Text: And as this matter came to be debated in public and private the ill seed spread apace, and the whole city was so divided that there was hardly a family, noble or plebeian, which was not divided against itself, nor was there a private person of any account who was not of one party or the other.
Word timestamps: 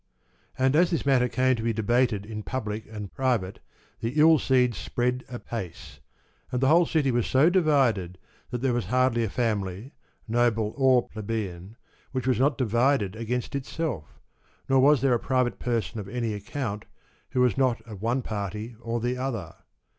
And 0.57 0.75
as 0.75 0.89
this 0.89 1.05
matter 1.05 1.27
came 1.29 1.55
to 1.55 1.61
be 1.61 1.73
debated 1.73 2.25
in 2.25 2.41
public 2.41 2.87
and 2.89 3.13
private 3.13 3.59
the 3.99 4.19
ill 4.19 4.39
seed 4.39 4.73
spread 4.73 5.23
apace, 5.29 5.99
and 6.51 6.59
the 6.59 6.69
whole 6.69 6.87
city 6.87 7.11
was 7.11 7.27
so 7.27 7.51
divided 7.51 8.17
that 8.49 8.61
there 8.63 8.73
was 8.73 8.85
hardly 8.87 9.23
a 9.23 9.29
family, 9.29 9.93
noble 10.27 10.73
or 10.75 11.07
plebeian, 11.07 11.77
which 12.13 12.25
was 12.25 12.39
not 12.39 12.57
divided 12.57 13.15
against 13.15 13.53
itself, 13.53 14.19
nor 14.67 14.79
was 14.79 15.01
there 15.01 15.13
a 15.13 15.19
private 15.19 15.59
person 15.59 15.99
of 15.99 16.07
any 16.09 16.33
account 16.33 16.85
who 17.29 17.41
was 17.41 17.55
not 17.55 17.79
of 17.81 18.01
one 18.01 18.23
party 18.23 18.75
or 18.79 18.99
the 18.99 19.17
other. 19.19 19.53